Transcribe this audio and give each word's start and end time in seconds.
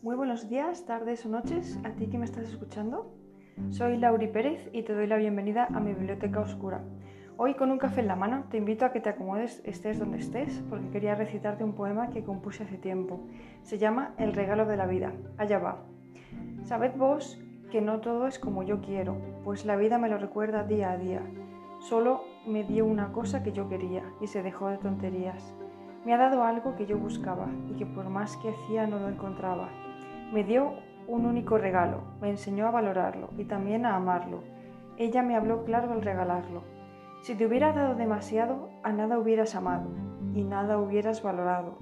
Muy 0.00 0.14
buenos 0.14 0.48
días, 0.48 0.86
tardes 0.86 1.26
o 1.26 1.28
noches 1.28 1.76
a 1.82 1.90
ti 1.90 2.06
que 2.06 2.18
me 2.18 2.24
estás 2.24 2.44
escuchando. 2.44 3.12
Soy 3.70 3.96
Lauri 3.96 4.28
Pérez 4.28 4.70
y 4.72 4.84
te 4.84 4.94
doy 4.94 5.08
la 5.08 5.16
bienvenida 5.16 5.66
a 5.74 5.80
mi 5.80 5.92
biblioteca 5.92 6.38
oscura. 6.38 6.84
Hoy 7.36 7.54
con 7.54 7.72
un 7.72 7.78
café 7.78 8.02
en 8.02 8.06
la 8.06 8.14
mano 8.14 8.44
te 8.48 8.58
invito 8.58 8.84
a 8.84 8.92
que 8.92 9.00
te 9.00 9.08
acomodes 9.08 9.60
estés 9.64 9.98
donde 9.98 10.18
estés 10.18 10.62
porque 10.70 10.88
quería 10.90 11.16
recitarte 11.16 11.64
un 11.64 11.72
poema 11.72 12.10
que 12.10 12.22
compuse 12.22 12.62
hace 12.62 12.78
tiempo. 12.78 13.26
Se 13.62 13.78
llama 13.78 14.14
El 14.18 14.34
regalo 14.34 14.66
de 14.66 14.76
la 14.76 14.86
vida. 14.86 15.12
Allá 15.36 15.58
va. 15.58 15.82
Sabed 16.62 16.92
vos 16.96 17.36
que 17.72 17.80
no 17.80 17.98
todo 17.98 18.28
es 18.28 18.38
como 18.38 18.62
yo 18.62 18.80
quiero, 18.80 19.16
pues 19.42 19.64
la 19.64 19.74
vida 19.74 19.98
me 19.98 20.08
lo 20.08 20.18
recuerda 20.18 20.62
día 20.62 20.92
a 20.92 20.96
día. 20.96 21.22
Solo 21.80 22.22
me 22.46 22.62
dio 22.62 22.86
una 22.86 23.10
cosa 23.10 23.42
que 23.42 23.50
yo 23.50 23.68
quería 23.68 24.04
y 24.20 24.28
se 24.28 24.44
dejó 24.44 24.68
de 24.68 24.78
tonterías. 24.78 25.56
Me 26.04 26.14
ha 26.14 26.18
dado 26.18 26.44
algo 26.44 26.76
que 26.76 26.86
yo 26.86 26.96
buscaba 26.96 27.48
y 27.68 27.74
que 27.74 27.84
por 27.84 28.08
más 28.08 28.36
que 28.36 28.50
hacía 28.50 28.86
no 28.86 29.00
lo 29.00 29.08
encontraba. 29.08 29.68
Me 30.32 30.44
dio 30.44 30.74
un 31.06 31.24
único 31.24 31.56
regalo, 31.56 32.02
me 32.20 32.28
enseñó 32.28 32.66
a 32.66 32.70
valorarlo 32.70 33.30
y 33.38 33.44
también 33.44 33.86
a 33.86 33.96
amarlo. 33.96 34.42
Ella 34.98 35.22
me 35.22 35.36
habló 35.36 35.64
claro 35.64 35.92
al 35.92 36.02
regalarlo. 36.02 36.62
Si 37.22 37.34
te 37.34 37.46
hubiera 37.46 37.72
dado 37.72 37.94
demasiado, 37.94 38.68
a 38.82 38.92
nada 38.92 39.18
hubieras 39.18 39.54
amado 39.54 39.88
y 40.34 40.42
nada 40.42 40.78
hubieras 40.78 41.22
valorado, 41.22 41.78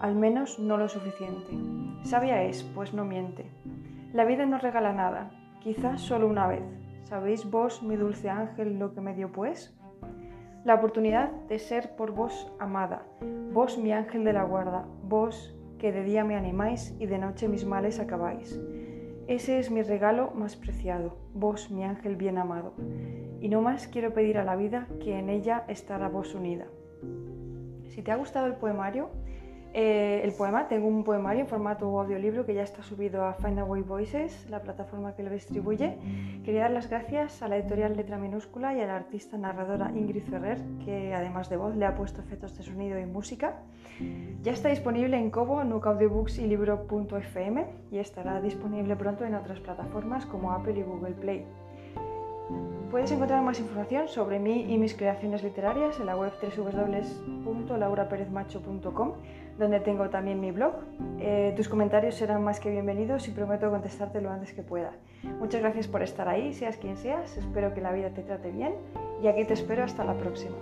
al 0.00 0.14
menos 0.14 0.58
no 0.58 0.76
lo 0.76 0.88
suficiente. 0.88 1.52
Sabia 2.02 2.42
es, 2.42 2.62
pues 2.62 2.92
no 2.92 3.04
miente. 3.04 3.50
La 4.12 4.24
vida 4.24 4.44
no 4.44 4.58
regala 4.58 4.92
nada, 4.92 5.30
quizás 5.60 6.02
solo 6.02 6.28
una 6.28 6.46
vez. 6.46 6.62
¿Sabéis 7.04 7.50
vos, 7.50 7.82
mi 7.82 7.96
dulce 7.96 8.28
ángel, 8.28 8.78
lo 8.78 8.92
que 8.92 9.00
me 9.00 9.14
dio 9.14 9.32
pues? 9.32 9.74
La 10.64 10.74
oportunidad 10.74 11.30
de 11.48 11.58
ser 11.58 11.96
por 11.96 12.12
vos 12.12 12.52
amada, 12.58 13.02
vos 13.52 13.78
mi 13.78 13.92
ángel 13.92 14.24
de 14.24 14.34
la 14.34 14.44
guarda, 14.44 14.84
vos 15.04 15.57
que 15.78 15.92
de 15.92 16.02
día 16.02 16.24
me 16.24 16.36
animáis 16.36 16.94
y 16.98 17.06
de 17.06 17.18
noche 17.18 17.48
mis 17.48 17.64
males 17.64 18.00
acabáis. 18.00 18.60
Ese 19.28 19.58
es 19.58 19.70
mi 19.70 19.82
regalo 19.82 20.32
más 20.34 20.56
preciado, 20.56 21.16
vos, 21.34 21.70
mi 21.70 21.84
ángel 21.84 22.16
bien 22.16 22.38
amado. 22.38 22.72
Y 23.40 23.48
no 23.48 23.60
más 23.60 23.86
quiero 23.86 24.12
pedir 24.14 24.38
a 24.38 24.44
la 24.44 24.56
vida 24.56 24.88
que 25.00 25.18
en 25.18 25.28
ella 25.28 25.64
estará 25.68 26.08
vos 26.08 26.34
unida. 26.34 26.66
Si 27.88 28.02
te 28.02 28.10
ha 28.10 28.16
gustado 28.16 28.46
el 28.46 28.54
poemario, 28.54 29.10
eh, 29.74 30.22
el 30.24 30.32
poema, 30.32 30.68
tengo 30.68 30.88
un 30.88 31.04
poemario 31.04 31.42
en 31.42 31.46
formato 31.46 31.86
audiolibro 32.00 32.46
que 32.46 32.54
ya 32.54 32.62
está 32.62 32.82
subido 32.82 33.24
a 33.24 33.34
Findaway 33.34 33.82
Voices, 33.82 34.46
la 34.48 34.62
plataforma 34.62 35.14
que 35.14 35.22
lo 35.22 35.30
distribuye. 35.30 35.96
Quería 36.44 36.62
dar 36.62 36.70
las 36.70 36.88
gracias 36.88 37.42
a 37.42 37.48
la 37.48 37.56
editorial 37.56 37.96
Letra 37.96 38.18
Minúscula 38.18 38.74
y 38.74 38.80
a 38.80 38.86
la 38.86 38.96
artista 38.96 39.36
narradora 39.36 39.92
Ingrid 39.94 40.24
Ferrer, 40.24 40.58
que 40.84 41.14
además 41.14 41.48
de 41.50 41.56
voz 41.56 41.76
le 41.76 41.84
ha 41.84 41.94
puesto 41.94 42.20
efectos 42.20 42.56
de 42.56 42.64
sonido 42.64 42.98
y 42.98 43.06
música. 43.06 43.56
Ya 44.42 44.52
está 44.52 44.68
disponible 44.68 45.16
en 45.16 45.30
Kobo, 45.30 45.62
Nook 45.64 45.86
Audiobooks 45.86 46.38
y 46.38 46.46
Libro.fm 46.46 47.66
y 47.90 47.98
estará 47.98 48.40
disponible 48.40 48.96
pronto 48.96 49.24
en 49.24 49.34
otras 49.34 49.60
plataformas 49.60 50.24
como 50.26 50.52
Apple 50.52 50.78
y 50.78 50.82
Google 50.82 51.14
Play. 51.14 51.44
Puedes 52.90 53.12
encontrar 53.12 53.42
más 53.42 53.60
información 53.60 54.08
sobre 54.08 54.38
mí 54.38 54.64
y 54.72 54.78
mis 54.78 54.94
creaciones 54.94 55.42
literarias 55.42 56.00
en 56.00 56.06
la 56.06 56.16
web 56.16 56.32
www.lauraperezmacho.com, 56.40 59.12
donde 59.58 59.80
tengo 59.80 60.08
también 60.08 60.40
mi 60.40 60.52
blog. 60.52 60.72
Eh, 61.20 61.52
tus 61.54 61.68
comentarios 61.68 62.14
serán 62.14 62.42
más 62.42 62.60
que 62.60 62.70
bienvenidos 62.70 63.28
y 63.28 63.32
prometo 63.32 63.70
contestarte 63.70 64.22
lo 64.22 64.30
antes 64.30 64.54
que 64.54 64.62
pueda. 64.62 64.92
Muchas 65.38 65.60
gracias 65.60 65.86
por 65.86 66.02
estar 66.02 66.28
ahí, 66.28 66.54
seas 66.54 66.78
quien 66.78 66.96
seas, 66.96 67.36
espero 67.36 67.74
que 67.74 67.82
la 67.82 67.92
vida 67.92 68.08
te 68.10 68.22
trate 68.22 68.50
bien 68.50 68.72
y 69.22 69.26
aquí 69.26 69.44
te 69.44 69.52
espero 69.52 69.84
hasta 69.84 70.02
la 70.04 70.14
próxima. 70.14 70.56